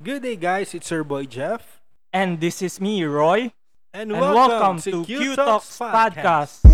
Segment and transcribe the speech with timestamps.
[0.00, 0.72] Good day, guys.
[0.72, 1.76] It's your boy Jeff.
[2.08, 3.52] And this is me, Roy.
[3.92, 6.64] And, And welcome, to Q Talks Podcast.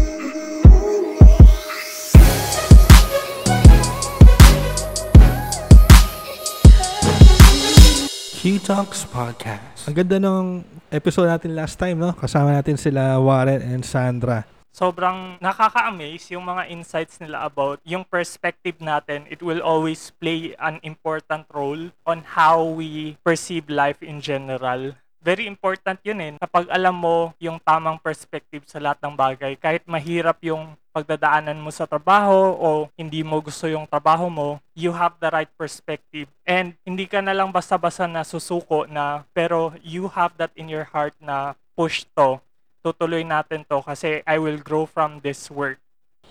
[8.39, 9.91] Q Talks Podcast.
[9.91, 10.63] Ang ganda nung
[10.95, 12.15] episode natin last time, no?
[12.15, 14.47] Kasama natin sila Warren and Sandra.
[14.77, 19.25] Sobrang nakaka-amaze yung mga insights nila about yung perspective natin.
[19.33, 24.93] It will always play an important role on how we perceive life in general.
[25.25, 26.33] Very important yun eh.
[26.37, 31.73] Kapag alam mo yung tamang perspective sa lahat ng bagay, kahit mahirap yung pagdadaanan mo
[31.73, 32.69] sa trabaho o
[33.01, 36.29] hindi mo gusto yung trabaho mo, you have the right perspective.
[36.45, 40.85] And hindi ka na lang basta-basta na susuko na, pero you have that in your
[40.85, 42.45] heart na push to.
[42.87, 45.83] Tutuloy natin to kasi I will grow from this work.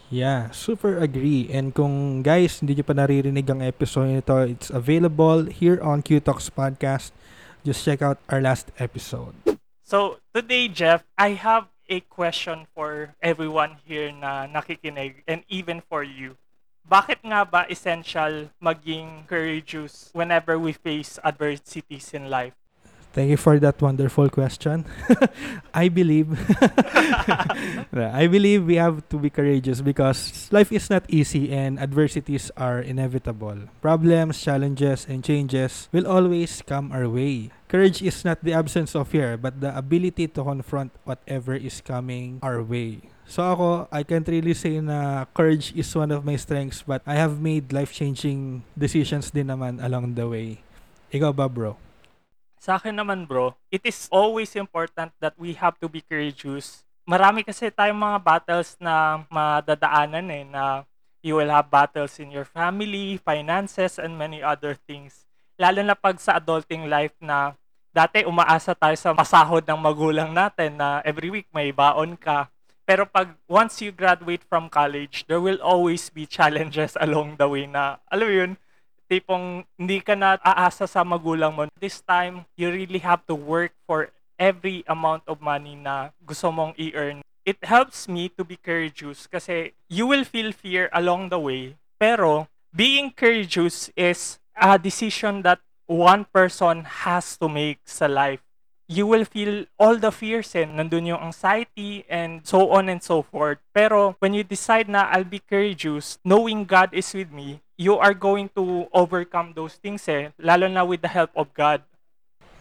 [0.07, 1.51] Yeah, super agree.
[1.51, 6.23] And kung guys, hindi nyo pa naririnig ang episode nito, it's available here on Q
[6.23, 7.11] Talks Podcast.
[7.67, 9.35] Just check out our last episode.
[9.83, 16.07] So, today, Jeff, I have a question for everyone here na nakikinig and even for
[16.07, 16.40] you.
[16.85, 22.53] Bakit nga ba essential maging courageous whenever we face adversities in life?
[23.16, 24.84] Thank you for that wonderful question.
[25.74, 26.35] I believe
[27.96, 32.84] I believe we have to be courageous because life is not easy and adversities are
[32.84, 33.71] inevitable.
[33.80, 37.55] Problems, challenges, and changes will always come our way.
[37.71, 42.43] Courage is not the absence of fear, but the ability to confront whatever is coming
[42.43, 42.99] our way.
[43.32, 47.16] So ako, I can't really say na courage is one of my strengths, but I
[47.16, 50.60] have made life-changing decisions din naman along the way.
[51.16, 51.80] Ikaw ba, bro?
[52.66, 56.82] Sa akin naman bro, it is always important that we have to be courageous.
[57.05, 60.82] Marami kasi tayong mga battles na madadaanan eh, na
[61.21, 65.30] you will have battles in your family, finances, and many other things.
[65.62, 67.53] Lalo na pag sa adulting life na
[67.94, 72.50] dati umaasa tayo sa masahod ng magulang natin na every week may baon ka.
[72.81, 77.70] Pero pag once you graduate from college, there will always be challenges along the way
[77.70, 78.52] na, alam mo yun,
[79.10, 81.70] tipong hindi ka na aasa sa magulang mo.
[81.80, 86.76] This time, you really have to work for every amount of money na gusto mong
[86.76, 87.22] i-earn.
[87.46, 91.78] It helps me to be courageous kasi you will feel fear along the way.
[92.02, 98.42] Pero being courageous is a decision that one person has to make sa life.
[98.85, 103.25] You will feel all the fears and nandun yung anxiety and so on and so
[103.25, 103.57] forth.
[103.73, 108.13] Pero when you decide na I'll be courageous, knowing God is with me, you are
[108.13, 111.81] going to overcome those things eh, lalo na with the help of God.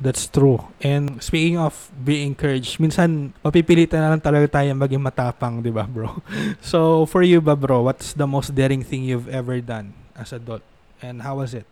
[0.01, 0.59] That's true.
[0.83, 5.87] And speaking of being encouraged, minsan mapipilitan na lang talaga tayo maging matapang, di ba,
[5.87, 6.19] bro?
[6.61, 10.67] So, for you ba, bro, what's the most daring thing you've ever done as adult?
[10.99, 11.67] And how was it?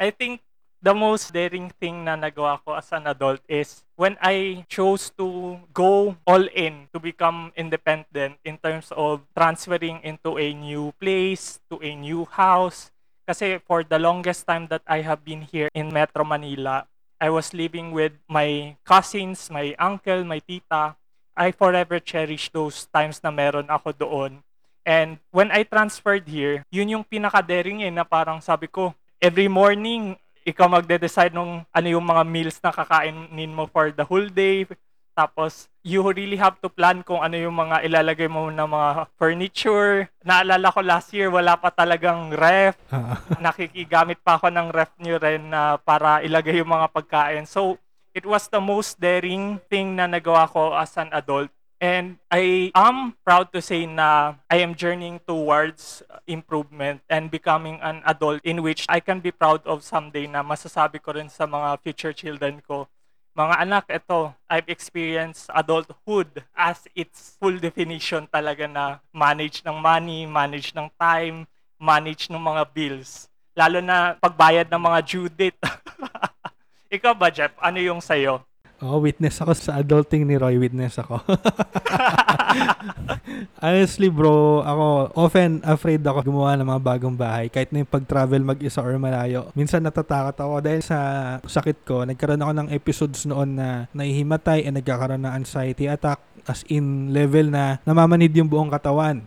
[0.00, 0.40] I think
[0.80, 5.60] the most daring thing na nagawa ko as an adult is when I chose to
[5.76, 11.76] go all in to become independent in terms of transferring into a new place, to
[11.84, 12.88] a new house.
[13.28, 16.88] Kasi for the longest time that I have been here in Metro Manila,
[17.20, 20.96] I was living with my cousins, my uncle, my tita.
[21.36, 24.40] I forever cherish those times na meron ako doon.
[24.88, 30.16] And when I transferred here, yun yung pinaka-daring eh, na parang sabi ko, every morning,
[30.50, 34.66] ikaw magde-decide nung ano yung mga meals na kakainin mo for the whole day.
[35.14, 40.08] Tapos, you really have to plan kung ano yung mga ilalagay mo na mga furniture.
[40.24, 42.76] Naalala ko last year, wala pa talagang ref.
[43.44, 47.44] Nakikigamit pa ako ng ref nyo rin na para ilagay yung mga pagkain.
[47.44, 47.76] So,
[48.16, 51.52] it was the most daring thing na nagawa ko as an adult.
[51.80, 58.04] And I am proud to say na I am journeying towards improvement and becoming an
[58.04, 61.80] adult in which I can be proud of someday na masasabi ko rin sa mga
[61.80, 62.84] future children ko.
[63.32, 70.28] Mga anak, ito, I've experienced adulthood as its full definition talaga na manage ng money,
[70.28, 71.48] manage ng time,
[71.80, 73.32] manage ng mga bills.
[73.56, 75.56] Lalo na pagbayad ng mga due date.
[77.00, 77.56] Ikaw ba, Jeff?
[77.56, 78.44] Ano yung sayo?
[78.82, 80.56] Oh, witness ako sa adulting ni Roy.
[80.56, 81.20] Witness ako.
[83.64, 87.46] Honestly, bro, ako often afraid ako gumawa ng mga bagong bahay.
[87.52, 89.52] Kahit na yung pag-travel mag-isa or malayo.
[89.52, 90.98] Minsan natatakot ako dahil sa
[91.44, 92.08] sakit ko.
[92.08, 97.52] Nagkaroon ako ng episodes noon na nahihimatay and nagkakaroon ng anxiety attack as in level
[97.52, 99.22] na namamanid yung buong katawan.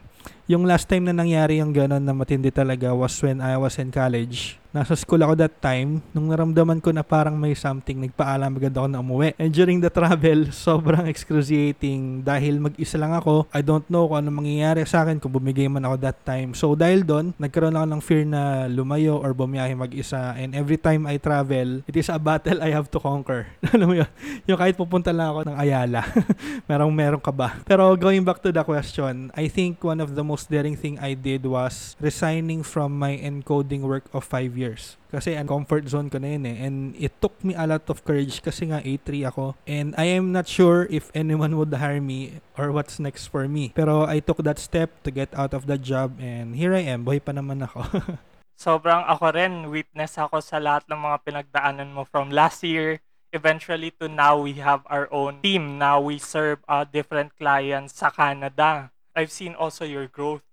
[0.49, 3.93] Yung last time na nangyari yung gano'n na matindi talaga was when I was in
[3.93, 4.62] college.
[4.73, 6.01] Nasa school ako that time.
[6.17, 9.37] Nung naramdaman ko na parang may something, nagpaalam agad ako na umuwi.
[9.37, 13.45] And during the travel, sobrang excruciating dahil mag-isa lang ako.
[13.53, 16.57] I don't know kung ano mangyayari sa akin kung bumigay man ako that time.
[16.57, 20.33] So dahil doon, nagkaroon ako ng fear na lumayo or bumiyahe mag-isa.
[20.33, 23.53] And every time I travel, it is a battle I have to conquer.
[23.77, 24.09] Alam mo yun?
[24.49, 26.01] Yung kahit pupunta lang ako ng Ayala.
[26.69, 27.61] merong meron ka ba?
[27.61, 31.13] Pero going back to the question, I think one of the most daring thing I
[31.13, 34.62] did was resigning from my encoding work of 5 years.
[35.11, 36.57] Kasi ang comfort zone ko na yun eh.
[36.63, 39.59] And it took me a lot of courage kasi nga A3 ako.
[39.67, 43.75] And I am not sure if anyone would hire me or what's next for me.
[43.75, 47.05] Pero I took that step to get out of that job and here I am.
[47.05, 47.83] Buhay pa naman ako.
[48.63, 53.89] Sobrang ako rin, witness ako sa lahat ng mga pinagdaanan mo from last year eventually
[53.97, 55.81] to now we have our own team.
[55.81, 58.93] Now we serve uh, different clients sa Canada.
[59.17, 60.45] I've seen also your growth.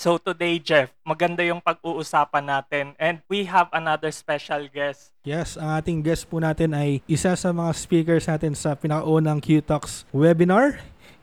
[0.00, 5.12] So today, Jeff, maganda yung pag-uusapan natin and we have another special guest.
[5.28, 10.08] Yes, ang ating guest po natin ay isa sa mga speakers natin sa pinakaunang Q-Talks
[10.08, 10.80] webinar.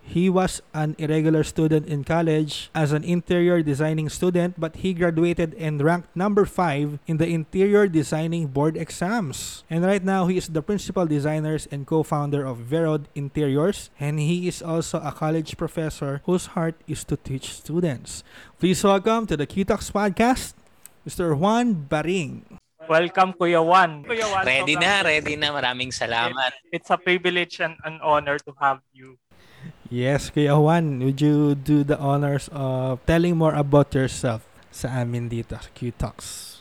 [0.07, 5.54] He was an irregular student in college as an interior designing student, but he graduated
[5.59, 9.68] and ranked number 5 in the interior designing board exams.
[9.69, 14.48] And right now, he is the principal designer and co-founder of Verod Interiors, and he
[14.48, 18.24] is also a college professor whose heart is to teach students.
[18.63, 20.56] Please welcome to the QTalks podcast,
[21.06, 21.36] Mr.
[21.38, 22.48] Juan Baring.
[22.88, 24.07] Welcome, Kuya Juan.
[24.07, 25.48] Kuya Juan, Ready sobrang- na, ready na.
[25.51, 26.56] Maraming salamat.
[26.71, 29.19] It's a privilege and an honor to have you.
[29.88, 35.31] Yes, Kuya Juan, would you do the honors of telling more about yourself sa amin
[35.31, 36.60] dito sa Q-Talks?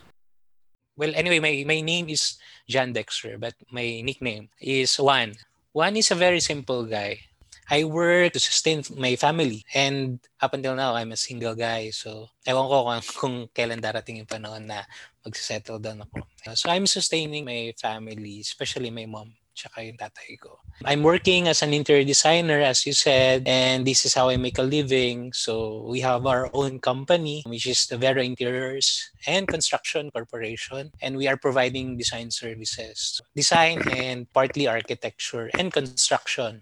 [0.94, 2.38] Well, anyway, my, my name is
[2.70, 5.34] John Dexter, but my nickname is Juan.
[5.74, 7.18] Juan is a very simple guy.
[7.66, 9.66] I work to sustain my family.
[9.74, 11.90] And up until now, I'm a single guy.
[11.90, 14.86] So, ewan ko kung, kung kailan darating yung panahon na
[15.26, 16.30] magsisettle down ako.
[16.54, 20.60] So, I'm sustaining my family, especially my mom tsaka yung tatay ko.
[20.84, 24.60] I'm working as an interior designer, as you said, and this is how I make
[24.60, 25.32] a living.
[25.32, 31.16] So we have our own company, which is the Vera Interiors and Construction Corporation, and
[31.16, 36.60] we are providing design services, design and partly architecture and construction.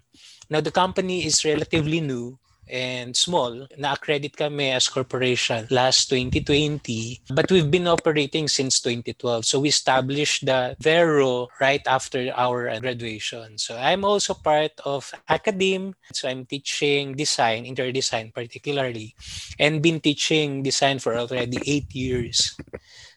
[0.49, 2.39] Now the company is relatively new
[2.69, 3.67] and small.
[3.77, 9.45] Na-accredit kami as corporation last 2020, but we've been operating since 2012.
[9.45, 13.59] So we established the Vero right after our graduation.
[13.59, 15.95] So I'm also part of academe.
[16.13, 19.15] So I'm teaching design, interior design particularly,
[19.59, 22.57] and been teaching design for already eight years.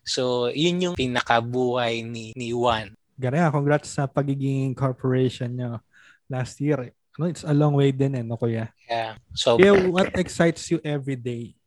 [0.08, 2.96] So yun yung pinakabuhay ni, ni Juan.
[3.18, 5.82] Ganun congrats sa pagiging corporation nyo
[6.30, 6.94] last year.
[7.18, 8.69] Ano, it's a long way din eh, no kuya?
[8.86, 9.18] Yeah.
[9.34, 11.58] So Yeah, what excites you every day?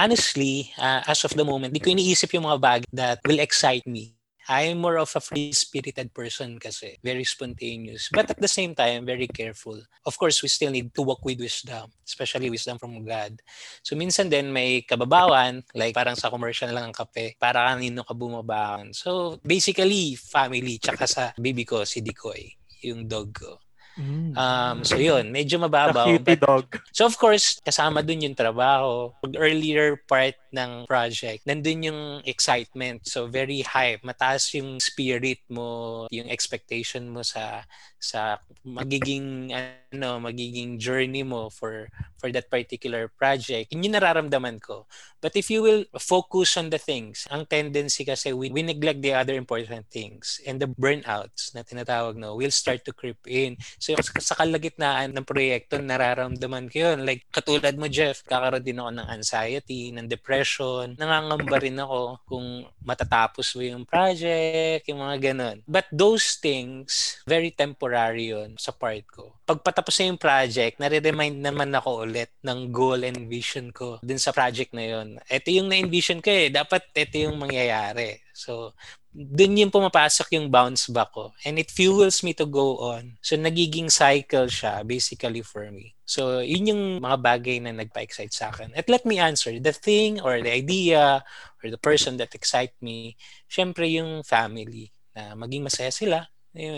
[0.00, 3.84] honestly, uh, as of the moment, di ko iniisip yung mga bagay that will excite
[3.86, 4.16] me.
[4.48, 8.08] I'm more of a free-spirited person kasi, very spontaneous.
[8.08, 9.76] But at the same time, very careful.
[10.08, 13.36] Of course, we still need to walk with wisdom, especially wisdom from God.
[13.84, 18.16] So minsan din may kababawan, like parang sa commercial lang ang kape, para kanino ka
[18.16, 18.96] bumabawan.
[18.96, 22.48] So basically, family, tsaka sa baby ko, si Dikoy,
[22.88, 23.60] yung dog ko.
[23.98, 24.30] Mm.
[24.38, 26.06] Um, so yun, medyo The mababaw.
[26.06, 26.66] cutie but dog.
[26.94, 29.10] So of course, kasama dun yung trabaho.
[29.18, 33.02] Pag earlier part ng project, nandun yung excitement.
[33.10, 33.98] So very high.
[34.06, 37.66] Mataas yung spirit mo, yung expectation mo sa
[37.98, 39.50] sa magiging
[39.92, 41.88] ano, magiging journey mo for
[42.18, 43.70] for that particular project.
[43.70, 44.84] Yun yung nararamdaman ko.
[45.22, 49.14] But if you will focus on the things, ang tendency kasi we, we neglect the
[49.14, 53.58] other important things and the burnouts na tinatawag no will start to creep in.
[53.78, 57.06] So sa kalagitnaan ng proyekto, nararamdaman ko yun.
[57.06, 60.98] Like katulad mo Jeff, kakaroon din ako ng anxiety, ng depression.
[60.98, 62.46] Nangangamba rin ako kung
[62.82, 65.58] matatapos mo yung project, yung mga ganun.
[65.66, 69.38] But those things, very temporary yun sa part ko.
[69.46, 74.18] Pag patapos na yung project, nare-remind naman ako ulit ng goal and vision ko dun
[74.18, 75.22] sa project na yun.
[75.30, 76.50] Ito yung na-envision ko eh.
[76.50, 78.18] Dapat ito yung mangyayari.
[78.34, 78.74] So,
[79.14, 81.30] dun yung pumapasok yung bounce back ko.
[81.46, 83.22] And it fuels me to go on.
[83.22, 85.94] So, nagiging cycle siya basically for me.
[86.02, 88.74] So, yun yung mga bagay na nagpa-excite sa akin.
[88.74, 91.22] At let me answer, the thing or the idea
[91.62, 93.14] or the person that excite me,
[93.46, 94.90] syempre yung family.
[95.14, 96.26] Na maging masaya sila.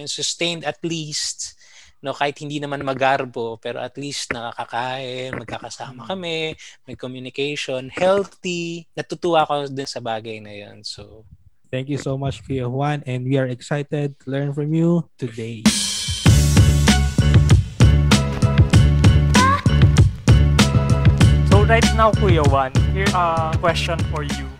[0.04, 1.56] Sustained at least
[2.00, 6.56] no kahit hindi naman magarbo pero at least nakakakain magkakasama kami
[6.88, 11.24] may communication healthy natutuwa ako din sa bagay na yun so
[11.70, 15.62] Thank you so much, Kuya Juan, and we are excited to learn from you today.
[21.46, 24.50] So right now, Kuya Juan, here a question for you.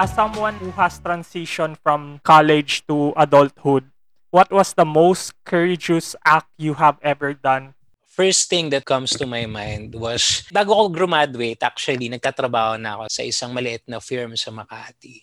[0.00, 3.84] as someone who has transitioned from college to adulthood,
[4.30, 7.74] what was the most courageous act you have ever done?
[8.10, 13.04] First thing that comes to my mind was, bago ako graduate, actually, nagtatrabaho na ako
[13.06, 15.22] sa isang maliit na firm sa Makati.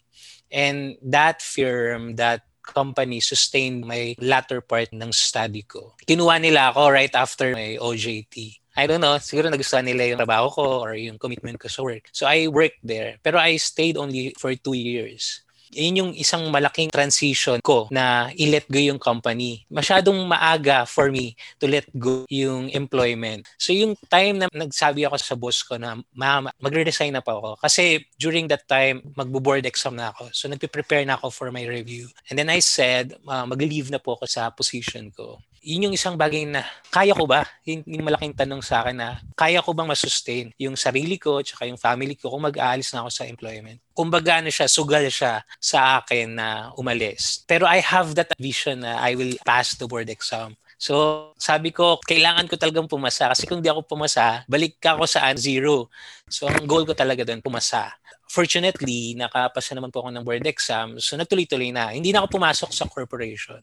[0.51, 5.95] And that firm, that company sustained my latter part ng study ko.
[6.03, 8.59] Kinuha nila ako right after my OJT.
[8.77, 12.13] I don't know, siguro nagustuhan nila yung trabaho ko or yung commitment ko sa work.
[12.13, 13.17] So I worked there.
[13.25, 15.41] Pero I stayed only for two years.
[15.73, 19.65] Yun yung isang malaking transition ko na i-let go yung company.
[19.67, 23.47] Masyadong maaga for me to let go yung employment.
[23.59, 27.59] So yung time na nagsabi ako sa boss ko na mama, magre-resign na pa ako.
[27.59, 30.31] Kasi during that time, magbo-board exam na ako.
[30.31, 32.07] So nagpe-prepare na ako for my review.
[32.29, 36.15] And then I said, uh, mag-leave na po ako sa position ko yun yung isang
[36.15, 37.43] bagay na kaya ko ba?
[37.67, 41.51] Yung, yung malaking tanong sa akin na kaya ko bang masustain yung sarili ko at
[41.67, 43.83] yung family ko kung mag-aalis na ako sa employment.
[43.91, 46.47] Kumbaga ano siya, sugal siya sa akin na
[46.79, 47.43] umalis.
[47.43, 50.55] Pero I have that vision na I will pass the board exam.
[50.77, 53.33] So, sabi ko, kailangan ko talagang pumasa.
[53.33, 55.89] Kasi kung di ako pumasa, balik ka ako sa zero.
[56.29, 57.97] So, ang goal ko talaga doon, pumasa.
[58.27, 60.99] Fortunately, nakapasa naman po ako ng board exam.
[60.99, 61.95] So, nagtuloy-tuloy na.
[61.95, 63.59] Hindi na ako pumasok sa corporation.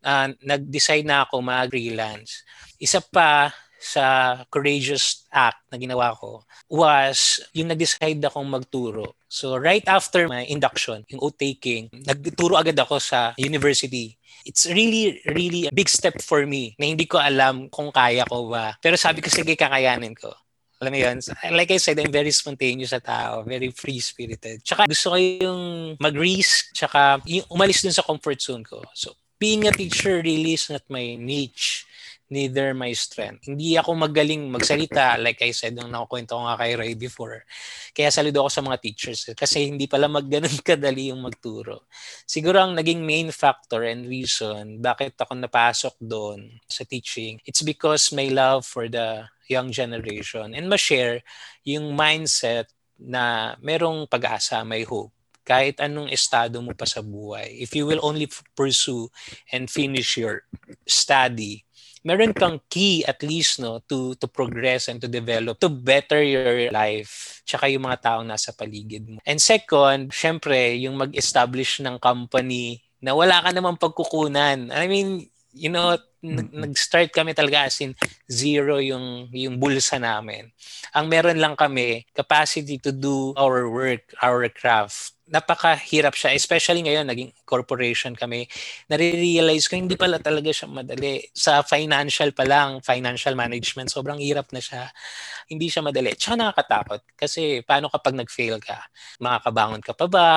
[0.00, 2.46] Uh, nag-decide na ako mag-freelance.
[2.78, 3.52] Isa pa,
[3.84, 4.04] sa
[4.48, 6.40] courageous act na ginawa ko
[6.72, 9.20] was yung nag-decide akong magturo.
[9.28, 14.16] So right after my induction, yung oath-taking, nagturo agad ako sa university.
[14.48, 18.48] It's really, really a big step for me na hindi ko alam kung kaya ko
[18.48, 18.72] ba.
[18.80, 20.32] Pero sabi ko, sige, kakayanin ko.
[20.82, 21.16] Alam mo yun?
[21.54, 24.66] Like I said, I'm very spontaneous sa tao, very free-spirited.
[24.66, 25.60] Tsaka gusto ko yung
[26.02, 28.82] mag-risk, tsaka umalis dun sa comfort zone ko.
[28.92, 31.86] So being a teacher really is not my niche
[32.32, 33.44] neither my strength.
[33.44, 37.44] Hindi ako magaling magsalita, like I said, nung nakukwento ko nga kay Ray before.
[37.92, 41.86] Kaya saludo ako sa mga teachers eh, kasi hindi pala magganon kadali yung magturo.
[42.24, 48.10] Siguro ang naging main factor and reason bakit ako napasok doon sa teaching, it's because
[48.10, 51.20] my love for the young generation and ma-share
[51.68, 55.12] yung mindset na merong pag-asa, may hope
[55.44, 57.52] kahit anong estado mo pa sa buhay.
[57.60, 58.26] If you will only
[58.56, 59.12] pursue
[59.52, 60.48] and finish your
[60.88, 61.68] study,
[62.04, 66.68] meron kang key at least no to to progress and to develop to better your
[66.68, 69.20] life tsaka yung mga taong nasa paligid mo.
[69.28, 74.72] And second, syempre, yung mag-establish ng company na wala ka namang pagkukunan.
[74.72, 76.56] I mean, you know, mm-hmm.
[76.64, 77.92] nag-start kami talaga as in
[78.24, 80.48] zero yung yung bulsa namin.
[80.96, 87.08] Ang meron lang kami capacity to do our work, our craft napakahirap siya, especially ngayon,
[87.08, 88.44] naging corporation kami,
[88.92, 91.24] nare-realize ko hindi pala talaga siya madali.
[91.32, 94.92] Sa financial pa lang, financial management, sobrang hirap na siya.
[95.48, 96.12] Hindi siya madali.
[96.12, 97.00] Tsaka nakakatakot.
[97.16, 98.84] Kasi paano kapag nag-fail ka?
[99.20, 100.28] Makakabangon ka pa ba?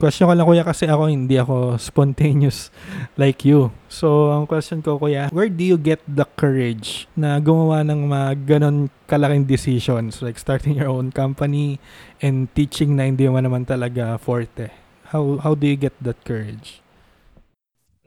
[0.00, 2.72] Question ko lang kuya kasi ako hindi ako spontaneous
[3.20, 3.68] like you.
[3.92, 8.28] So, ang question ko kuya, where do you get the courage na gumawa ng mga
[8.46, 11.78] ganon kalaking decisions like starting your own company
[12.18, 14.70] and teaching na hindi mo naman talaga forte.
[15.10, 16.82] How how do you get that courage?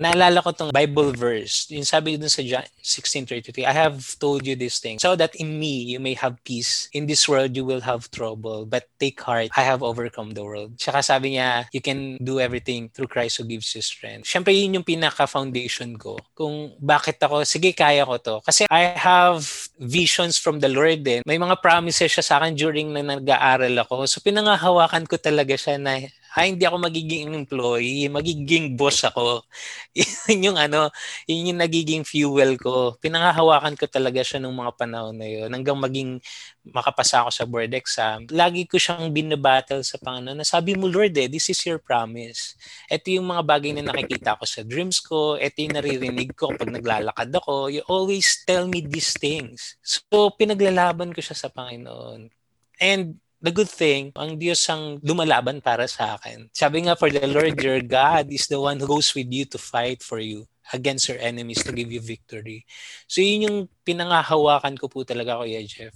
[0.04, 1.72] Naalala ko tong Bible verse.
[1.72, 5.56] Yung sabi dun sa John 16.33, I have told you this thing so that in
[5.56, 6.92] me you may have peace.
[6.92, 10.76] In this world you will have trouble, but take heart, I have overcome the world.
[10.76, 14.28] Tsaka sabi niya, you can do everything through Christ who gives you strength.
[14.28, 16.20] Siyempre yun yung pinaka-foundation ko.
[16.36, 18.36] Kung bakit ako, sige kaya ko to.
[18.44, 19.48] Kasi I have
[19.80, 21.24] visions from the Lord din.
[21.24, 24.04] May mga promises siya sa akin during na nag-aaral ako.
[24.04, 26.04] So pinangahawakan ko talaga siya na
[26.34, 29.46] ay hindi ako magiging employee, magiging boss ako.
[30.30, 30.90] yun yung ano,
[31.30, 32.98] yun yung nagiging fuel ko.
[32.98, 36.18] Pinangahawakan ko talaga siya nung mga panahon na yun hanggang maging
[36.66, 38.26] makapasa ako sa board exam.
[38.34, 42.58] Lagi ko siyang binabattle sa Panginoon na sabi mo, Lord, eh, this is your promise.
[42.90, 45.38] Ito yung mga bagay na nakikita ko sa dreams ko.
[45.38, 47.70] Ito yung naririnig ko pag naglalakad ako.
[47.70, 49.78] You always tell me these things.
[49.86, 52.34] So, pinaglalaban ko siya sa Panginoon.
[52.82, 56.48] And the good thing, ang Diyos ang lumalaban para sa akin.
[56.56, 59.60] Sabi nga, for the Lord your God is the one who goes with you to
[59.60, 62.64] fight for you against your enemies to give you victory.
[63.06, 65.92] So yun yung pinangahawakan ko po talaga, Kuya Jeff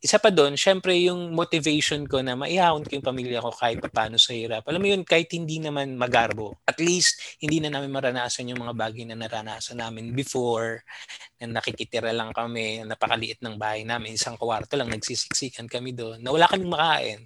[0.00, 4.20] isa pa doon, syempre yung motivation ko na maihahon ko yung pamilya ko kahit paano
[4.20, 4.62] sa hirap.
[4.68, 6.60] Alam mo yun, kahit hindi naman magarbo.
[6.68, 10.84] At least, hindi na namin maranasan yung mga bagay na naranasan namin before,
[11.40, 16.32] na nakikitira lang kami, napakaliit ng bahay namin, isang kwarto lang, nagsisiksikan kami doon, na
[16.32, 17.20] wala kaming makain.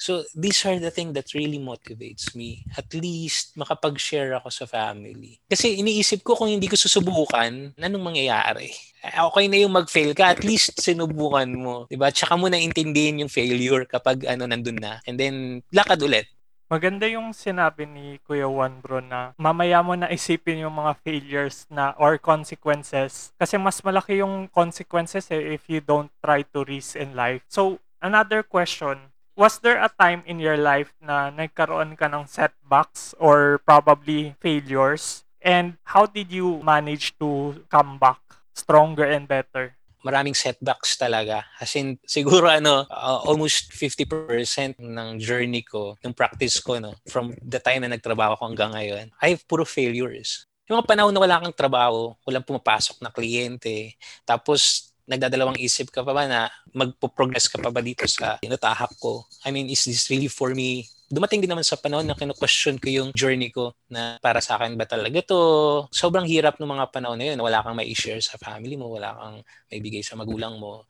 [0.00, 2.64] So, these are the things that really motivates me.
[2.72, 5.36] At least, makapag-share ako sa family.
[5.44, 8.72] Kasi iniisip ko kung hindi ko susubukan, anong mangyayari?
[9.04, 11.84] Eh, okay na yung mag-fail ka, at least sinubukan mo.
[11.92, 12.08] Diba?
[12.08, 15.04] Tsaka mo na intindihin yung failure kapag ano nandun na.
[15.04, 16.32] And then, lakad ulit.
[16.70, 21.66] Maganda yung sinabi ni Kuya Juan bro na mamaya mo na isipin yung mga failures
[21.66, 26.94] na or consequences kasi mas malaki yung consequences eh if you don't try to risk
[26.94, 27.42] in life.
[27.50, 29.09] So, another question,
[29.40, 35.24] was there a time in your life na nagkaroon ka ng setbacks or probably failures?
[35.40, 38.20] And how did you manage to come back
[38.52, 39.80] stronger and better?
[40.00, 41.44] maraming setbacks talaga.
[41.60, 47.36] As in, siguro ano, uh, almost 50% ng journey ko, ng practice ko, no, from
[47.44, 50.48] the time na nagtrabaho ko hanggang ngayon, I have puro failures.
[50.70, 56.06] Yung mga panahon na wala kang trabaho, walang pumapasok na kliyente, tapos nagdadalawang isip ka
[56.06, 59.26] pa ba na magpo-progress ka pa ba dito sa inatahak ko?
[59.42, 60.86] I mean, is this really for me?
[61.10, 64.78] dumating din naman sa panahon na kinu-question ko yung journey ko na para sa akin
[64.78, 65.42] ba talaga to?
[65.90, 67.42] Sobrang hirap ng mga panahon na yun.
[67.42, 69.36] Wala kang may share sa family mo, wala kang
[69.74, 70.86] may bigay sa magulang mo.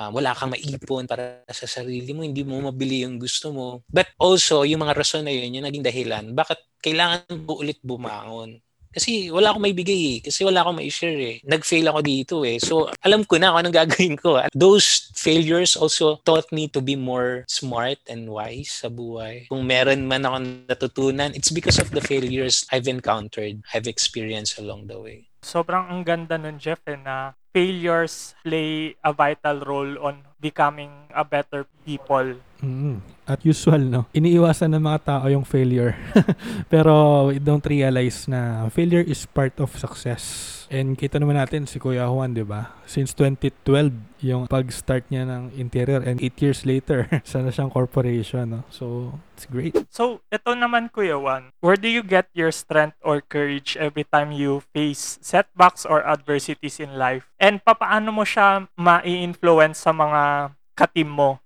[0.00, 3.84] Um, wala kang maipon para sa sarili mo, hindi mo mabili yung gusto mo.
[3.92, 8.64] But also, yung mga rason na yun, yung naging dahilan, bakit kailangan mo ulit bumangon?
[8.92, 10.18] Kasi wala akong may bigay eh.
[10.24, 11.36] Kasi wala akong may share eh.
[11.44, 12.58] Nag-fail ako dito eh.
[12.60, 14.40] So, alam ko na kung anong gagawin ko.
[14.52, 19.48] Those failures also taught me to be more smart and wise sa buhay.
[19.52, 20.36] Kung meron man ako
[20.68, 25.28] natutunan, it's because of the failures I've encountered, I've experienced along the way.
[25.38, 31.22] Sobrang ang ganda nun, Jeff, eh, na failures play a vital role on becoming a
[31.22, 32.38] better people.
[32.58, 34.10] Mm, at usual, no?
[34.10, 35.94] Iniiwasan ng mga tao yung failure.
[36.72, 40.54] Pero we don't realize na failure is part of success.
[40.68, 42.76] And kita naman natin si Kuya Juan, di ba?
[42.84, 48.60] Since 2012, yung pag-start niya ng interior and 8 years later, sana siyang corporation, no?
[48.68, 49.72] So, it's great.
[49.88, 54.34] So, ito naman Kuya Juan, where do you get your strength or courage every time
[54.34, 57.30] you face setbacks or adversities in life?
[57.40, 61.40] And papaano mo siya ma-influence sa mga katim mo?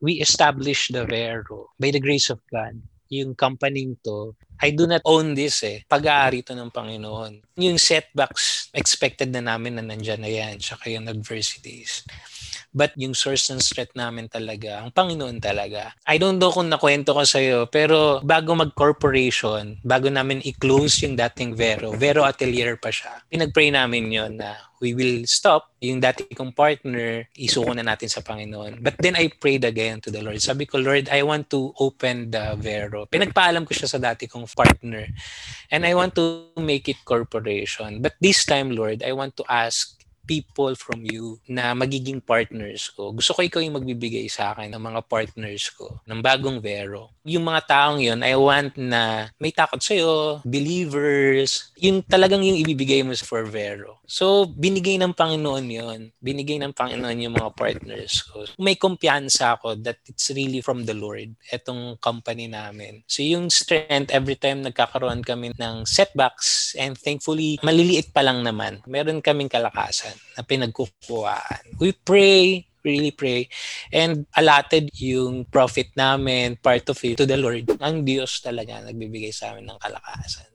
[0.00, 5.02] We established the Vero by the grace of God yung company to, I do not
[5.04, 5.82] own this eh.
[5.86, 7.54] Pag-aari to ng Panginoon.
[7.58, 12.02] Yung setbacks, expected na namin na nandyan na yan, tsaka yung adversities.
[12.76, 15.96] But yung source ng strength namin talaga, ang Panginoon talaga.
[16.04, 21.56] I don't know kung nakwento ko sa'yo, pero bago mag-corporation, bago namin i-close yung dating
[21.56, 26.52] Vero, Vero Atelier pa siya, pinag-pray namin yon na we will stop yung dati kong
[26.52, 28.84] partner, isuko na natin sa Panginoon.
[28.84, 30.36] But then I prayed again to the Lord.
[30.44, 33.08] Sabi ko, Lord, I want to open the Vero.
[33.08, 35.08] Pinagpaalam ko siya sa dati kong partner.
[35.72, 38.04] And I want to make it corporation.
[38.04, 43.14] But this time, Lord, I want to ask people from you na magiging partners ko.
[43.14, 47.14] Gusto ko ikaw yung magbibigay sa akin ng mga partners ko ng bagong Vero.
[47.22, 53.06] Yung mga taong yun, I want na may takot sa'yo, believers, yung talagang yung ibibigay
[53.06, 54.02] mo for Vero.
[54.06, 58.46] So, binigay ng Panginoon yon Binigay ng Panginoon yung mga partners ko.
[58.58, 63.06] May kumpiyansa ako that it's really from the Lord, etong company namin.
[63.06, 68.82] So, yung strength, every time nagkakaroon kami ng setbacks, and thankfully, maliliit pa lang naman,
[68.86, 71.80] meron kaming kalakasan na pinagkukuhaan.
[71.80, 73.50] We pray, really pray.
[73.90, 77.66] And allotted yung profit namin, part of it, to the Lord.
[77.82, 80.46] Ang Diyos talaga nagbibigay sa amin ng kalakasan.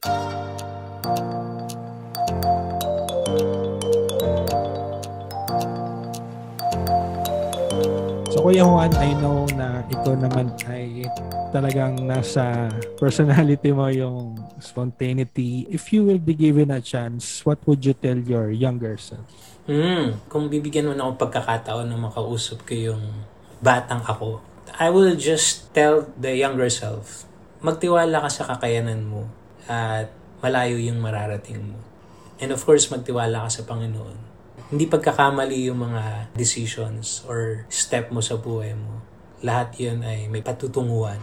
[8.32, 11.04] So Kuya Juan, I know na ito naman ay
[11.52, 15.68] talagang nasa personality mo yung spontaneity.
[15.68, 19.51] If you will be given a chance, what would you tell your younger self?
[19.66, 23.04] Hmm, kung bibigyan mo na ako pagkakataon na makausap ko yung
[23.62, 24.42] batang ako,
[24.78, 27.28] I will just tell the younger self,
[27.62, 29.30] magtiwala ka sa kakayanan mo
[29.70, 30.10] at
[30.42, 31.78] malayo yung mararating mo.
[32.42, 34.32] And of course, magtiwala ka sa Panginoon
[34.72, 39.04] hindi pagkakamali yung mga decisions or step mo sa buhay mo.
[39.44, 41.20] Lahat yun ay may patutunguhan.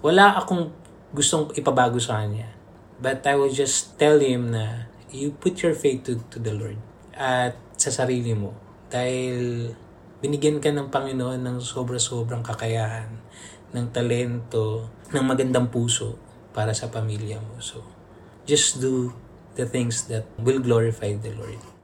[0.00, 0.72] Wala akong
[1.12, 2.48] gustong ipabago sa kanya.
[2.96, 6.80] But I will just tell him na you put your faith to, to the Lord
[7.12, 8.50] at sa sarili mo.
[8.90, 9.70] Dahil
[10.18, 13.14] binigyan ka ng Panginoon ng sobra-sobrang kakayahan,
[13.70, 16.18] ng talento, ng magandang puso
[16.50, 17.62] para sa pamilya mo.
[17.62, 17.86] So,
[18.42, 19.14] just do
[19.54, 21.76] the things that will glorify the Lord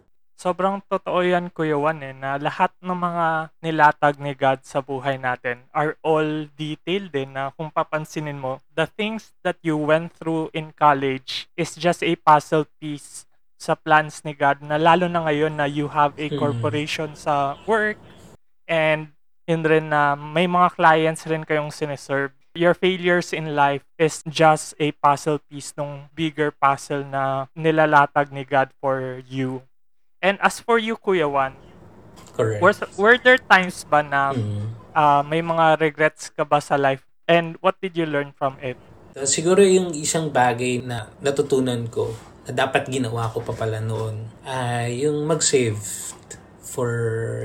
[0.43, 3.27] sobrang totoo yan, Kuya Juan, eh, na lahat ng mga
[3.63, 8.59] nilatag ni God sa buhay natin are all detailed din eh, na kung papansinin mo,
[8.75, 13.31] the things that you went through in college is just a puzzle piece
[13.63, 17.95] sa plans ni God na lalo na ngayon na you have a corporation sa work
[18.67, 19.15] and
[19.47, 22.35] yun rin na may mga clients rin kayong sineserve.
[22.53, 28.45] Your failures in life is just a puzzle piece ng bigger puzzle na nilalatag ni
[28.45, 29.65] God for you.
[30.21, 31.57] And as for you, Kuya Juan,
[32.33, 32.61] Correct.
[32.61, 34.69] Were, were there times ba na mm.
[34.97, 37.05] uh, may mga regrets ka ba sa life?
[37.29, 38.77] And what did you learn from it?
[39.13, 42.17] So, siguro yung isang bagay na natutunan ko
[42.49, 45.79] na dapat ginawa ko pa pala noon ay yung mag-save
[46.63, 46.91] for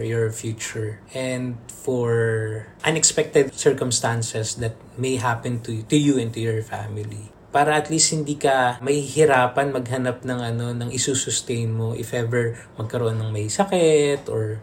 [0.02, 6.64] your future and for unexpected circumstances that may happen to, to you and to your
[6.64, 12.56] family para at least hindi ka mahihirapan maghanap ng ano ng isusustain mo if ever
[12.80, 14.62] magkaroon ng may sakit or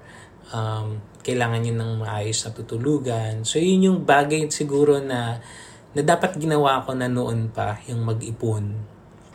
[0.52, 3.48] um, kailangan nyo ng maayos na tutulugan.
[3.48, 5.40] So, yun yung bagay siguro na,
[5.96, 8.93] na dapat ginawa ko na noon pa, yung mag-ipon.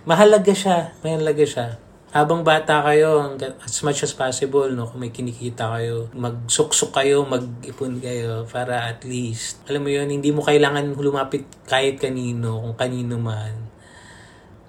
[0.10, 0.90] Mahalaga siya.
[1.06, 1.78] Mahalaga siya.
[2.10, 8.02] Habang bata kayo, as much as possible, no, kung may kinikita kayo, magsuksok kayo, mag-ipon
[8.02, 13.22] kayo para at least, alam mo yun, hindi mo kailangan lumapit kahit kanino, kung kanino
[13.22, 13.70] man.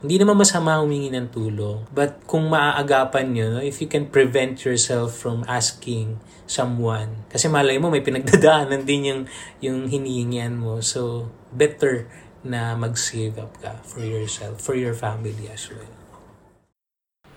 [0.05, 1.89] Hindi naman masama humingi ng tulong.
[1.89, 7.81] But kung maaagapan nyo, no, if you can prevent yourself from asking someone, kasi malay
[7.81, 9.23] mo may pinagdadaanan din yung,
[9.65, 10.85] yung hinihingian mo.
[10.85, 12.05] So, better
[12.43, 15.89] na mag-save up ka for yourself, for your family as well.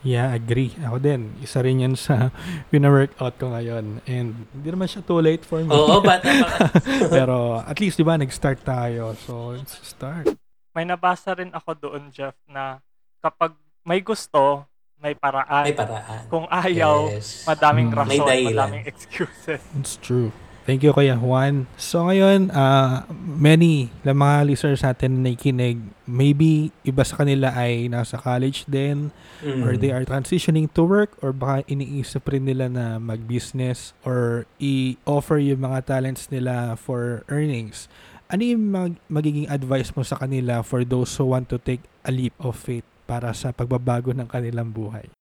[0.04, 0.76] Yeah, agree.
[0.84, 1.32] Ako din.
[1.40, 2.28] Isa rin yan sa
[2.72, 4.04] pina-workout ko ngayon.
[4.04, 5.72] And hindi naman siya too late for me.
[5.72, 6.68] Oo, bata pa.
[7.08, 9.16] Pero at least, di ba, nag-start tayo.
[9.16, 10.28] So, let's start.
[10.76, 12.84] May nabasa rin ako doon, Jeff, na
[13.24, 13.56] kapag
[13.88, 14.68] may gusto,
[15.00, 15.72] may paraan.
[15.72, 16.22] May paraan.
[16.28, 17.48] Kung ayaw, Yes.
[17.48, 17.96] madaming Mm.
[17.96, 19.64] rason, madaming excuses.
[19.80, 20.36] It's true.
[20.64, 21.68] Thank you, Kuya Juan.
[21.76, 25.76] So ngayon, uh, many ng mga listeners natin na nakikinig,
[26.08, 29.12] maybe iba sa kanila ay nasa college din,
[29.44, 29.60] Mm.
[29.60, 35.36] or they are transitioning to work, or baka iniisip rin nila na mag-business, or i-offer
[35.36, 37.92] yung mga talents nila for earnings.
[38.32, 42.12] Ano yung mag- magiging advice mo sa kanila for those who want to take a
[42.16, 45.12] leap of faith para sa pagbabago ng kanilang buhay?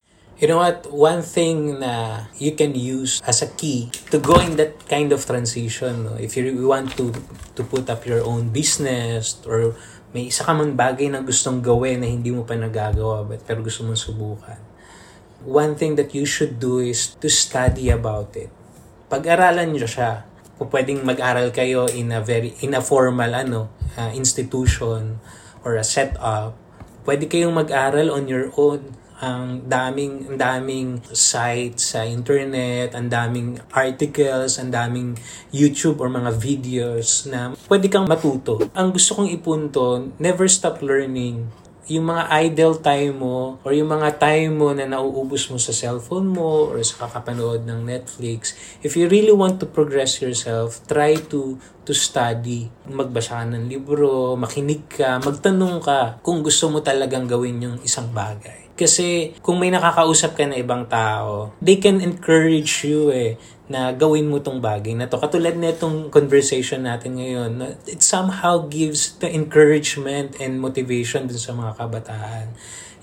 [0.42, 0.90] You know what?
[0.90, 5.22] One thing na you can use as a key to go in that kind of
[5.22, 6.18] transition, no?
[6.18, 7.14] if you want to
[7.54, 9.78] to put up your own business or
[10.10, 13.62] may isa ka man bagay na gustong gawin na hindi mo pa nagagawa but pero
[13.62, 14.58] gusto mong subukan.
[15.46, 18.50] One thing that you should do is to study about it.
[19.14, 20.26] Pag-aralan nyo siya.
[20.58, 25.22] Kung pwedeng mag-aral kayo in a very in a formal ano uh, institution
[25.62, 26.58] or a setup,
[27.06, 33.54] pwede kayong mag-aral on your own ang daming ang daming sites sa internet, ang daming
[33.70, 35.14] articles, ang daming
[35.54, 38.58] YouTube or mga videos na pwede kang matuto.
[38.74, 41.46] Ang gusto kong ipunto, never stop learning.
[41.86, 46.26] Yung mga idle time mo or yung mga time mo na nauubos mo sa cellphone
[46.30, 51.58] mo or sa kakapanood ng Netflix, if you really want to progress yourself, try to
[51.86, 52.70] to study.
[52.90, 58.10] Magbasa ka ng libro, makinig ka, magtanong ka kung gusto mo talagang gawin yung isang
[58.10, 58.71] bagay.
[58.82, 63.38] Kasi kung may nakakausap ka na ibang tao, they can encourage you eh
[63.70, 65.16] na gawin mo tong bagay na to.
[65.16, 71.56] Katulad na itong conversation natin ngayon, it somehow gives the encouragement and motivation dun sa
[71.56, 72.52] mga kabataan.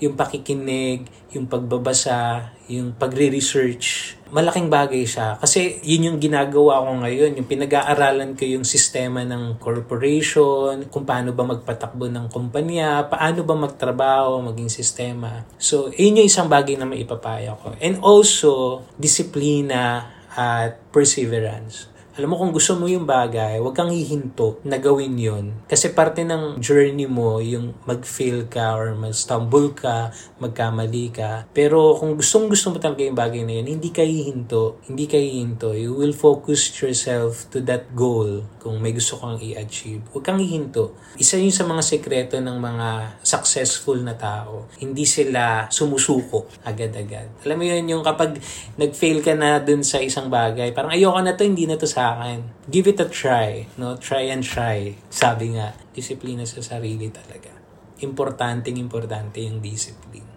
[0.00, 5.36] Yung pakikinig, yung pagbabasa, yung pagre-research, malaking bagay siya.
[5.36, 11.34] Kasi yun yung ginagawa ko ngayon, yung pinag-aaralan ko yung sistema ng corporation, kung paano
[11.36, 15.44] ba magpatakbo ng kumpanya, paano ba magtrabaho, maging sistema.
[15.58, 17.74] So, yun yung isang bagay na maipapaya ko.
[17.78, 21.90] And also, disiplina at perseverance.
[22.18, 25.54] Alam mo, kung gusto mo yung bagay, huwag kang hihinto na gawin yun.
[25.70, 30.10] Kasi parte ng journey mo, yung mag-fail ka or mag-stumble ka,
[30.42, 31.46] magkamali ka.
[31.54, 34.82] Pero kung gustong gusto mo talaga yung bagay na yun, hindi ka hihinto.
[34.90, 35.70] Hindi ka hihinto.
[35.70, 40.02] You will focus yourself to that goal kung may gusto kang i-achieve.
[40.10, 40.98] Huwag kang hihinto.
[41.14, 44.66] Isa yun sa mga sekreto ng mga successful na tao.
[44.82, 47.46] Hindi sila sumusuko agad-agad.
[47.46, 48.34] Alam mo yun, yung kapag
[48.74, 51.99] nag-fail ka na dun sa isang bagay, parang ayoko na to, hindi na to sa
[52.00, 52.40] akin.
[52.72, 53.68] Give it a try.
[53.76, 54.00] No?
[54.00, 54.96] Try and try.
[55.12, 57.52] Sabi nga, disiplina sa sarili talaga.
[58.00, 60.30] Importanteng importante yung discipline.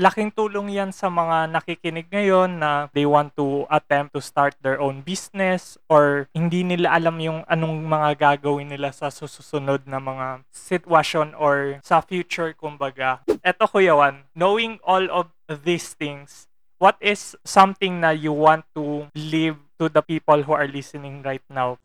[0.00, 4.80] Laking tulong yan sa mga nakikinig ngayon na they want to attempt to start their
[4.80, 10.40] own business or hindi nila alam yung anong mga gagawin nila sa susunod na mga
[10.48, 13.20] sitwasyon or sa future kumbaga.
[13.44, 15.28] Eto Kuya Juan, knowing all of
[15.68, 16.48] these things,
[16.80, 21.42] what is something na you want to leave to the people who are listening right
[21.48, 21.80] now?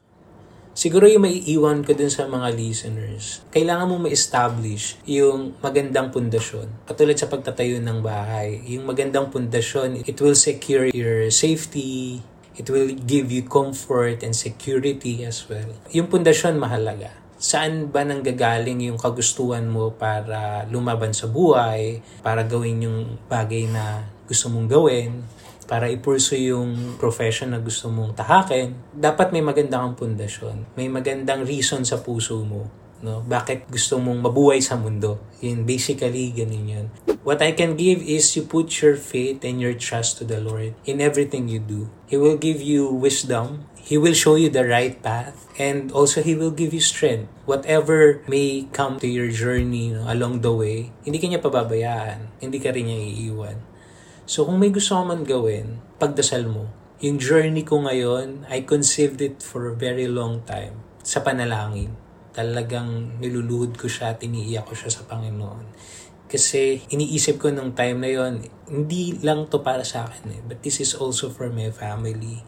[0.76, 6.68] Siguro yung maiiwan ko dun sa mga listeners, kailangan mo ma-establish yung magandang pundasyon.
[6.84, 12.20] Katulad sa pagtatayo ng bahay, yung magandang pundasyon, it will secure your safety,
[12.60, 15.72] it will give you comfort and security as well.
[15.96, 17.16] Yung pundasyon mahalaga.
[17.40, 23.00] Saan ba nanggagaling yung kagustuhan mo para lumaban sa buhay, para gawin yung
[23.32, 25.24] bagay na gusto mong gawin,
[25.66, 30.78] para i-pursue yung profession na gusto mong tahakin, dapat may maganda kang pundasyon.
[30.78, 33.22] May magandang reason sa puso mo No?
[33.22, 35.22] Bakit gusto mong mabuhay sa mundo?
[35.38, 36.88] Yun, basically, ganun yun.
[37.22, 40.74] What I can give is you put your faith and your trust to the Lord
[40.90, 41.90] in everything you do.
[42.10, 43.70] He will give you wisdom.
[43.78, 45.46] He will show you the right path.
[45.62, 47.30] And also, He will give you strength.
[47.46, 52.42] Whatever may come to your journey no, along the way, hindi ka niya pababayaan.
[52.42, 53.58] Hindi ka rin niya iiwan.
[54.26, 56.70] So, kung may gusto man gawin, pagdasal mo.
[57.02, 61.94] Yung journey ko ngayon, I conceived it for a very long time sa panalangin
[62.36, 65.64] talagang niluluhod ko siya, tiniiyak ko siya sa Panginoon.
[66.28, 70.60] Kasi iniisip ko nung time na yon hindi lang to para sa akin eh, but
[70.60, 72.44] this is also for my family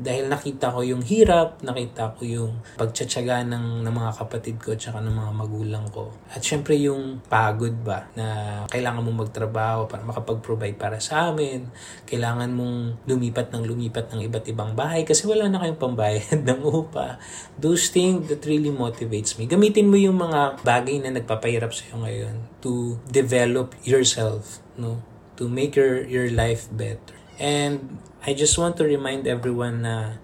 [0.00, 4.80] dahil nakita ko yung hirap, nakita ko yung pagtsatsaga ng, ng mga kapatid ko at
[4.96, 6.08] ng mga magulang ko.
[6.32, 8.26] At syempre yung pagod ba na
[8.72, 11.68] kailangan mong magtrabaho para makapag-provide para sa amin.
[12.08, 16.60] Kailangan mong lumipat ng lumipat ng iba't ibang bahay kasi wala na kayong pambayad ng
[16.64, 17.20] upa.
[17.60, 19.44] Those things that really motivates me.
[19.44, 25.04] Gamitin mo yung mga bagay na nagpapahirap sa'yo ngayon to develop yourself, no?
[25.36, 27.19] To make your, your life better.
[27.40, 30.20] And I just want to remind everyone na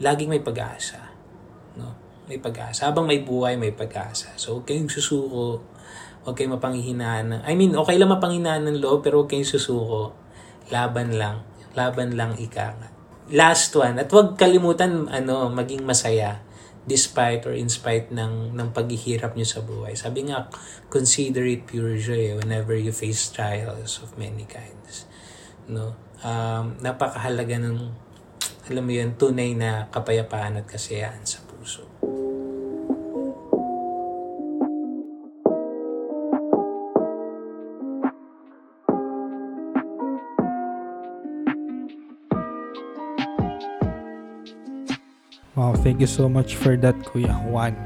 [0.00, 1.12] laging may pag-asa.
[1.76, 1.92] No?
[2.24, 2.88] May pag-asa.
[2.88, 4.32] Habang may buhay, may pag-asa.
[4.40, 5.60] So, huwag kayong susuko.
[6.24, 7.44] Huwag kayong mapanghihinaan.
[7.44, 10.16] I mean, okay lang mapanghinaan ng loob, pero huwag kayong susuko.
[10.72, 11.44] Laban lang.
[11.76, 12.88] Laban lang ika nga.
[13.28, 14.00] Last one.
[14.00, 16.40] At huwag kalimutan ano, maging masaya
[16.84, 19.96] despite or in spite ng, ng paghihirap nyo sa buhay.
[19.96, 20.48] Sabi nga,
[20.92, 25.08] consider it pure joy whenever you face trials of many kinds.
[25.64, 25.96] No?
[26.24, 27.76] Um, napakahalaga ng
[28.64, 31.84] alam mo yun, tunay na kapayapaan at kasiyahan sa puso.
[45.54, 47.76] Wow, thank you so much for that, Kuya Juan.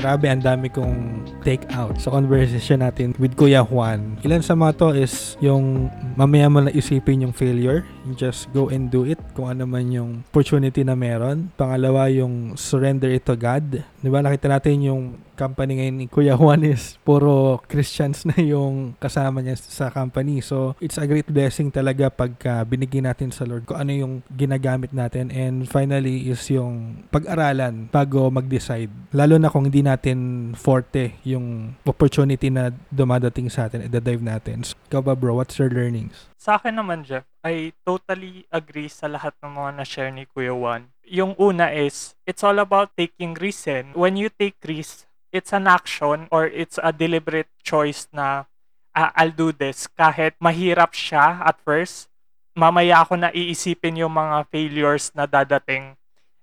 [0.00, 4.16] Grabe, ang dami kong take out sa conversation natin with Kuya Juan.
[4.24, 7.84] Ilan sa mga to is yung mamaya mo na isipin yung failure.
[8.08, 11.52] You just go and do it kung ano man yung opportunity na meron.
[11.52, 13.84] Pangalawa, yung surrender it to God.
[13.84, 18.92] Di ba nakita natin yung company ngayon ni Kuya Juan is puro Christians na yung
[19.00, 20.44] kasama niya sa company.
[20.44, 24.92] So, it's a great blessing talaga pagka binigyan natin sa Lord kung ano yung ginagamit
[24.92, 25.32] natin.
[25.32, 28.92] And finally is yung pag-aralan bago mag-decide.
[29.16, 30.18] Lalo na kung hindi natin
[30.54, 34.62] forte yung opportunity na dumadating sa atin, i-dive natin.
[34.62, 36.30] So, ikaw ba bro, what's your learnings?
[36.38, 40.88] Sa akin naman, Jeff, I totally agree sa lahat ng mga na-share ni Kuya Juan.
[41.04, 43.90] Yung una is, it's all about taking risks.
[43.98, 48.50] When you take risks, it's an action or it's a deliberate choice na
[48.94, 52.10] uh, I'll do this kahit mahirap siya at first
[52.54, 55.94] mamaya ako na iisipin yung mga failures na dadating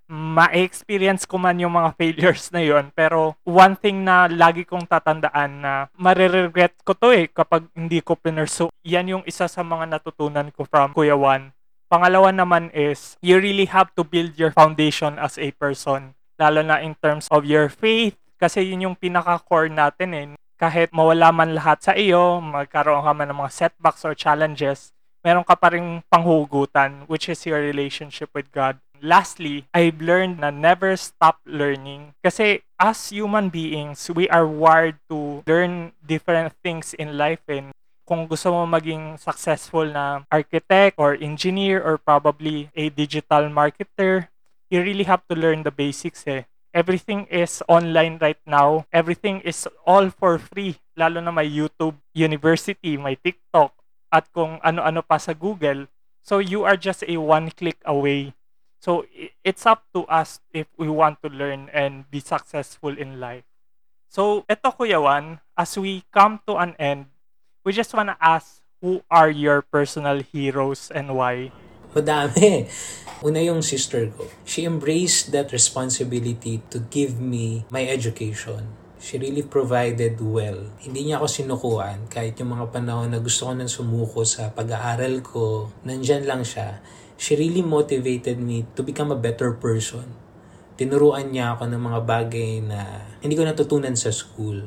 [0.07, 5.51] ma-experience ko man yung mga failures na yon pero one thing na lagi kong tatandaan
[5.63, 10.47] na mariregret ko to eh kapag hindi ko pinursu yan yung isa sa mga natutunan
[10.55, 11.51] ko from Kuya Juan
[11.91, 16.79] pangalawa naman is you really have to build your foundation as a person lalo na
[16.79, 20.27] in terms of your faith kasi yun yung pinaka-core natin eh.
[20.57, 24.93] Kahit mawala man lahat sa iyo, magkaroon ka man ng mga setbacks or challenges,
[25.27, 28.79] meron ka pa rin panghugutan, which is your relationship with God.
[29.03, 32.15] Lastly, I've learned na never stop learning.
[32.23, 37.75] Kasi as human beings, we are wired to learn different things in life and
[38.07, 44.31] kung gusto mo maging successful na architect or engineer or probably a digital marketer,
[44.71, 48.85] you really have to learn the basics eh everything is online right now.
[48.93, 50.77] Everything is all for free.
[50.93, 53.73] Lalo na may YouTube University, may TikTok,
[54.11, 55.87] at kung ano-ano pa sa Google.
[56.23, 58.35] So you are just a one click away.
[58.79, 59.07] So
[59.43, 63.47] it's up to us if we want to learn and be successful in life.
[64.07, 67.11] So eto Kuya Juan, as we come to an end,
[67.65, 71.51] we just want to ask who are your personal heroes and why?
[71.91, 72.69] Madami.
[73.25, 74.29] Una yung sister ko.
[74.45, 78.86] She embraced that responsibility to give me my education.
[78.97, 80.73] She really provided well.
[80.81, 85.21] Hindi niya ako sinukuan kahit yung mga panahon na gusto ko nang sumuko sa pag-aaral
[85.21, 85.69] ko.
[85.85, 86.81] Nandyan lang siya.
[87.17, 90.17] She really motivated me to become a better person.
[90.77, 94.65] Tinuruan niya ako ng mga bagay na hindi ko natutunan sa school.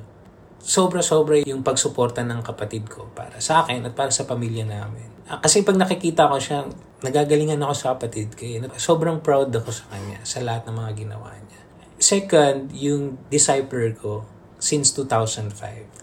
[0.59, 5.07] Sobra-sobra yung pagsuporta ng kapatid ko para sa akin at para sa pamilya namin.
[5.31, 6.67] Ah, kasi pag nakikita ko siya,
[7.07, 8.47] nagagalingan ako sa kapatid ko.
[8.75, 11.60] Sobrang proud ako sa kanya sa lahat ng mga ginawa niya.
[12.01, 14.25] Second, yung disciple ko
[14.57, 15.53] since 2005,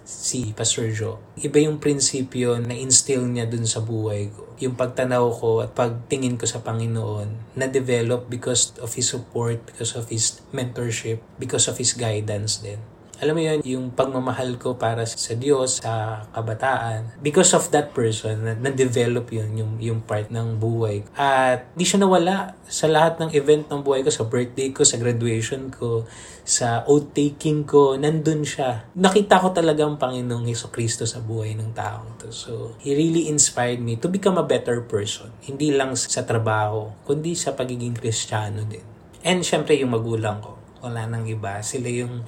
[0.05, 1.17] si Pastor Joe.
[1.41, 4.45] Iba yung prinsipyo na instill niya dun sa buhay ko.
[4.62, 10.05] Yung pagtanaw ko at pagtingin ko sa Panginoon na-develop because of His support, because of
[10.13, 12.77] His mentorship, because of His guidance din.
[13.17, 18.45] Alam mo yun, yung pagmamahal ko para sa Diyos, sa kabataan, because of that person,
[18.45, 21.01] na- na-develop yun, yung, yung part ng buhay.
[21.17, 25.01] At di siya nawala sa lahat ng event ng buhay ko, sa birthday ko, sa
[25.01, 26.06] graduation ko,
[26.47, 28.86] sa oath-taking ko, nandun siya.
[28.93, 32.30] Nakita ko talaga ang Panginoong Heso Kristo sa buhay ng taong to.
[32.30, 35.34] So, He really inspired me to become a better person.
[35.41, 38.86] Hindi lang sa trabaho, kundi sa pagiging Kristiyano din.
[39.27, 41.60] And syempre yung magulang ko, wala nang iba.
[41.60, 42.23] Sila yung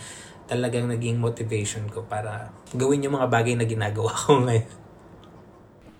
[0.50, 4.74] talagang naging motivation ko para gawin yung mga bagay na ginagawa ko ngayon.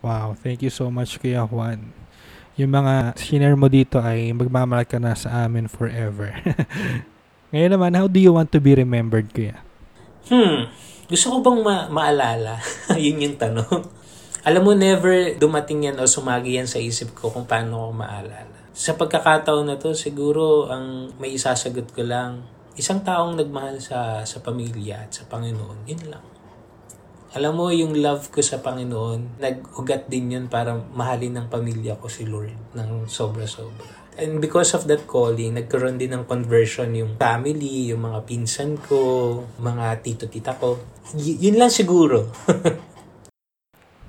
[0.02, 1.94] Wow, thank you so much Kuya Juan.
[2.60, 6.36] Yung mga shinare mo dito ay magmamahal ka na sa amin forever.
[7.56, 9.64] Ngayon naman, how do you want to be remembered, Kuya?
[10.28, 10.68] Hmm,
[11.08, 12.60] gusto ko bang ma- maalala?
[13.00, 13.88] Yun yung tanong.
[14.44, 18.60] Alam mo, never dumating yan o sumagi yan sa isip ko kung paano ko maalala.
[18.72, 22.44] Sa pagkakataon na to, siguro ang may isasagot ko lang,
[22.80, 26.24] isang taong nagmahal sa, sa pamilya at sa Panginoon, yun lang.
[27.36, 32.10] Alam mo, yung love ko sa Panginoon, nag-ugat din yun para mahalin ng pamilya ko
[32.10, 34.00] si Lord ng sobra-sobra.
[34.18, 39.44] And because of that calling, nagkaroon din ng conversion yung family, yung mga pinsan ko,
[39.62, 40.82] mga tito-tita ko.
[41.14, 42.26] Y- yun lang siguro.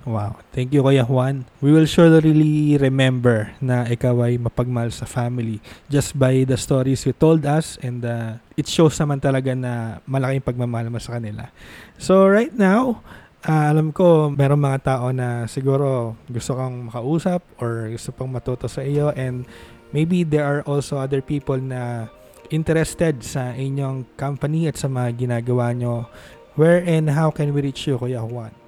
[0.09, 0.41] Wow.
[0.57, 1.45] Thank you, Kuya Juan.
[1.61, 5.61] We will surely remember na ikaw ay mapagmahal sa family
[5.93, 10.41] just by the stories you told us and uh, it shows naman talaga na malaking
[10.41, 11.53] pagmamahal mo sa kanila.
[12.01, 13.05] So right now,
[13.45, 18.73] ah, alam ko merong mga tao na siguro gusto kang makausap or gusto pang matuto
[18.73, 19.45] sa iyo and
[19.93, 22.09] maybe there are also other people na
[22.49, 26.09] interested sa inyong company at sa mga ginagawa nyo.
[26.57, 28.60] Where and how can we reach you, Kuya Juan?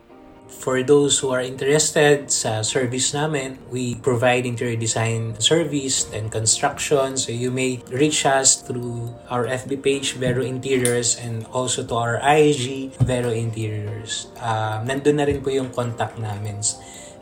[0.52, 7.16] For those who are interested sa service namin, we provide interior design service and construction.
[7.16, 12.16] So you may reach us through our FB page, Vero Interiors, and also to our
[12.20, 14.28] IG, Vero Interiors.
[14.38, 16.60] Um, nandun na rin po yung contact namin.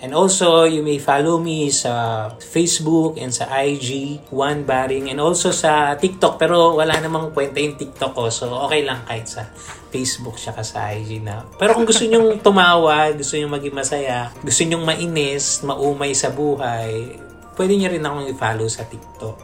[0.00, 5.52] And also, you may follow me sa Facebook and sa IG, Juan Baring, and also
[5.52, 6.40] sa TikTok.
[6.40, 9.44] Pero wala namang kwenta yung TikTok ko, so okay lang kahit sa
[9.90, 11.44] Facebook siya sa IG na.
[11.58, 17.18] Pero kung gusto nyong tumawa, gusto nyong maging masaya, gusto nyong mainis, maumay sa buhay,
[17.58, 19.36] pwede nyo rin akong i-follow sa TikTok.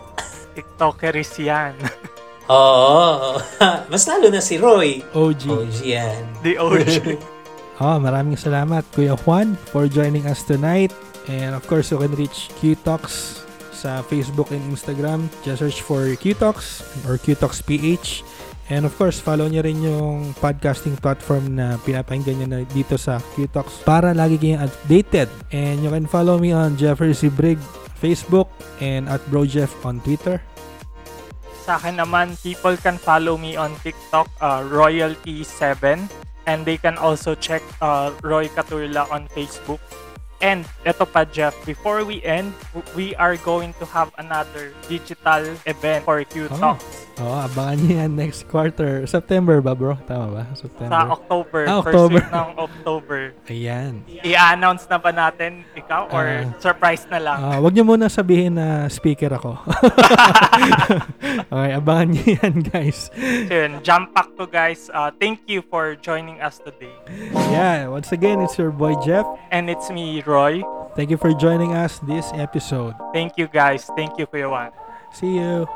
[0.56, 1.74] TikTokeris yan.
[2.46, 3.42] Oo,
[3.90, 5.02] mas lalo na si Roy.
[5.10, 5.42] OG.
[5.50, 6.22] Oh, yan.
[6.46, 7.18] The OG.
[7.82, 10.94] Oh, maraming salamat Kuya Juan for joining us tonight.
[11.26, 13.42] And of course, you can reach Q-Talks
[13.74, 15.26] sa Facebook and Instagram.
[15.42, 18.22] Just search for Q-Talks or Q-Talks PH.
[18.66, 23.22] And of course, follow nyo rin yung podcasting platform na pinapakinggan nyo na dito sa
[23.38, 25.30] Q-Talks para lagi kayong updated.
[25.54, 27.30] And you can follow me on Jeffrey C.
[27.30, 27.62] Brig
[28.02, 28.50] Facebook
[28.82, 30.42] and at BroJeff on Twitter.
[31.62, 36.06] Sa akin naman, people can follow me on TikTok, uh, Royalty7.
[36.46, 39.82] And they can also check uh, Roy Caturla on Facebook.
[40.38, 42.52] And eto pa Jeff, before we end,
[42.92, 46.76] we are going to have another digital event for Q Oh.
[46.76, 49.08] Talks Oh, abangan nyo yan next quarter.
[49.08, 49.96] September ba bro?
[50.04, 50.42] Tama ba?
[50.52, 50.92] sa September.
[51.16, 52.20] October, Ah, first October.
[52.20, 53.20] week ng October.
[53.48, 53.92] Ayan.
[54.20, 56.52] I-announce na ba natin ikaw or Ah.
[56.60, 57.40] surprise na lang?
[57.40, 59.56] Ah, wag niyo muna sabihin na speaker ako.
[61.48, 63.08] okay, abangan niyo yan, guys.
[63.48, 64.92] So yun, jump back to guys.
[64.92, 66.92] Uh, thank you for joining us today.
[67.48, 69.24] Yeah, once again, it's your boy Jeff.
[69.48, 70.62] And it's me, Roy.
[70.94, 72.94] Thank you for joining us this episode.
[73.12, 73.84] Thank you guys.
[73.96, 74.72] Thank you, Kuya Juan.
[75.12, 75.66] See you.